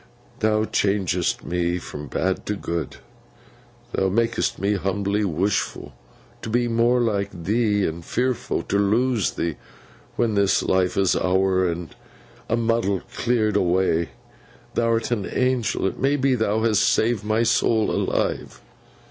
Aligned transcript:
'Thou 0.39 0.65
changest 0.65 1.43
me 1.43 1.77
from 1.77 2.07
bad 2.07 2.43
to 2.43 2.55
good. 2.55 2.97
Thou 3.91 4.09
mak'st 4.09 4.57
me 4.57 4.73
humbly 4.73 5.21
wishfo' 5.23 5.91
to 6.41 6.49
be 6.49 6.67
more 6.67 6.99
like 6.99 7.29
thee, 7.43 7.85
and 7.85 8.01
fearfo' 8.03 8.67
to 8.67 8.79
lose 8.79 9.33
thee 9.33 9.57
when 10.15 10.33
this 10.33 10.63
life 10.63 10.97
is 10.97 11.15
ower, 11.15 11.69
and 11.71 11.95
a' 12.49 12.55
the 12.55 12.61
muddle 12.63 13.01
cleared 13.15 13.55
awa'. 13.55 14.07
Thou'rt 14.73 15.11
an 15.11 15.27
Angel; 15.27 15.85
it 15.85 15.99
may 15.99 16.15
be, 16.15 16.33
thou 16.33 16.63
hast 16.63 16.81
saved 16.81 17.23
my 17.23 17.43
soul 17.43 17.91
alive! 17.91 18.59